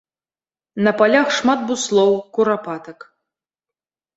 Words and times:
На 0.87 0.93
палях 1.01 1.27
шмат 1.39 1.59
буслоў, 1.67 2.11
курапатак. 2.39 2.99